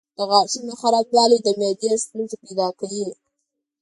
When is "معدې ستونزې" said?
1.59-2.35